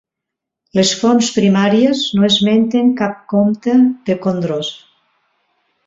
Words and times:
Les 0.77 0.93
fonts 1.01 1.27
primàries 1.35 2.01
no 2.17 2.27
esmenten 2.29 2.91
cap 3.03 3.23
comte 3.35 3.79
de 4.09 4.17
Condroz. 4.27 4.77